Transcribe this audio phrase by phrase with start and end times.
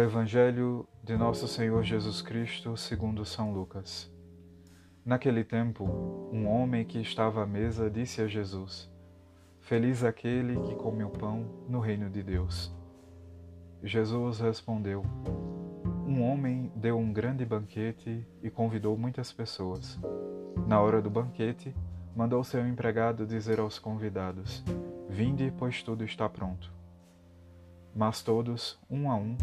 [0.00, 4.10] Evangelho de Nosso Senhor Jesus Cristo, segundo São Lucas.
[5.04, 5.84] Naquele tempo,
[6.32, 8.90] um homem que estava à mesa disse a Jesus:
[9.60, 12.74] Feliz aquele que come o pão no reino de Deus.
[13.82, 15.04] Jesus respondeu:
[16.06, 20.00] Um homem deu um grande banquete e convidou muitas pessoas.
[20.66, 21.76] Na hora do banquete,
[22.16, 24.64] mandou seu empregado dizer aos convidados:
[25.10, 26.72] Vinde, pois tudo está pronto.
[27.94, 29.36] Mas todos, um a um,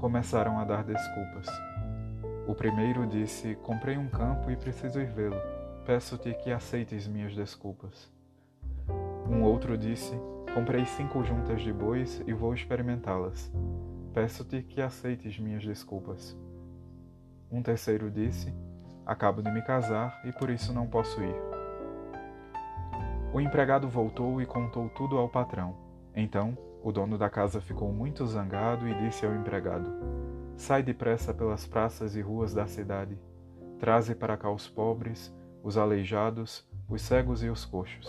[0.00, 1.46] começaram a dar desculpas.
[2.48, 5.36] O primeiro disse: Comprei um campo e preciso ir vê-lo.
[5.84, 8.10] Peço-te que aceites minhas desculpas.
[9.28, 10.18] Um outro disse:
[10.54, 13.52] Comprei cinco juntas de bois e vou experimentá-las.
[14.14, 16.36] Peço-te que aceites minhas desculpas.
[17.52, 18.52] Um terceiro disse:
[19.04, 21.36] Acabo de me casar e por isso não posso ir.
[23.34, 25.76] O empregado voltou e contou tudo ao patrão.
[26.16, 29.90] Então, o dono da casa ficou muito zangado e disse ao empregado:
[30.56, 33.18] Sai depressa pelas praças e ruas da cidade.
[33.78, 38.08] Traze para cá os pobres, os aleijados, os cegos e os coxos.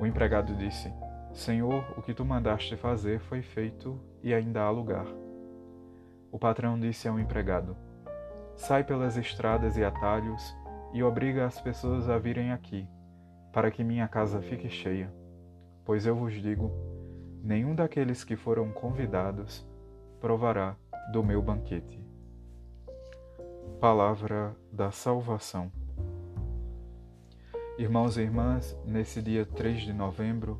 [0.00, 0.92] O empregado disse:
[1.32, 5.06] Senhor, o que tu mandaste fazer foi feito e ainda há lugar.
[6.30, 7.76] O patrão disse ao empregado:
[8.56, 10.54] Sai pelas estradas e atalhos
[10.92, 12.88] e obriga as pessoas a virem aqui,
[13.52, 15.12] para que minha casa fique cheia.
[15.84, 16.93] Pois eu vos digo:
[17.44, 19.66] nenhum daqueles que foram convidados
[20.18, 20.74] provará
[21.12, 22.00] do meu banquete.
[23.78, 25.70] Palavra da Salvação.
[27.76, 30.58] Irmãos e irmãs, nesse dia 3 de novembro,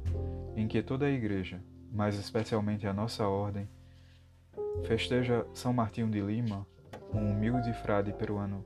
[0.55, 1.59] em que toda a Igreja,
[1.91, 3.67] mais especialmente a nossa Ordem,
[4.85, 6.67] festeja São Martinho de Lima,
[7.15, 8.63] um humilde frade peruano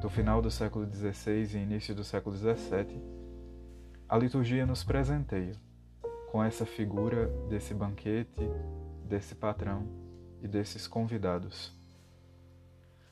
[0.00, 3.02] do final do século XVI e início do século XVII,
[4.08, 5.52] a liturgia nos presenteia
[6.30, 8.48] com essa figura desse banquete,
[9.04, 9.84] desse patrão
[10.40, 11.76] e desses convidados.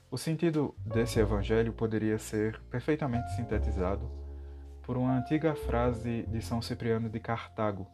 [0.09, 4.09] O sentido desse evangelho poderia ser perfeitamente sintetizado
[4.83, 7.89] por uma antiga frase de São Cipriano de Cartago,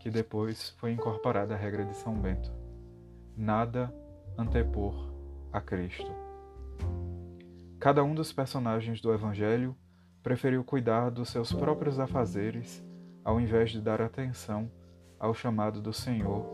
[0.00, 2.50] que depois foi incorporada à regra de São Bento:
[3.36, 3.94] Nada
[4.38, 5.12] antepor
[5.52, 6.10] a Cristo.
[7.78, 9.76] Cada um dos personagens do evangelho
[10.22, 12.82] preferiu cuidar dos seus próprios afazeres
[13.24, 14.70] ao invés de dar atenção
[15.18, 16.44] ao chamado do Senhor,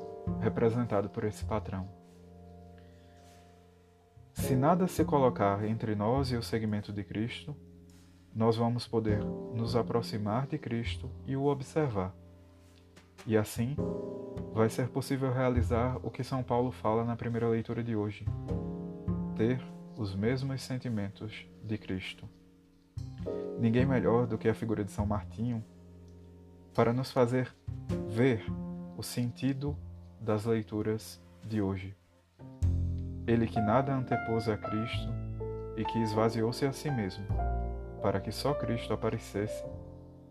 [0.41, 1.89] representado por esse patrão.
[4.33, 7.57] Se nada se colocar entre nós e o segmento de Cristo,
[8.35, 9.25] nós vamos poder
[9.55, 12.15] nos aproximar de Cristo e o observar.
[13.27, 13.75] E assim,
[14.53, 18.25] vai ser possível realizar o que São Paulo fala na primeira leitura de hoje:
[19.37, 19.61] ter
[19.97, 22.29] os mesmos sentimentos de Cristo.
[23.59, 25.65] Ninguém melhor do que a figura de São Martinho
[26.79, 27.53] para nos fazer
[28.09, 28.47] ver
[28.97, 29.77] o sentido
[30.21, 31.93] das leituras de hoje.
[33.27, 35.09] Ele que nada antepôs a Cristo
[35.77, 37.27] e que esvaziou-se a si mesmo,
[38.01, 39.65] para que só Cristo aparecesse,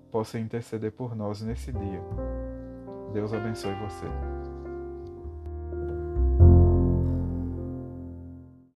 [0.09, 2.01] possa interceder por nós nesse dia.
[3.11, 4.05] Deus abençoe você.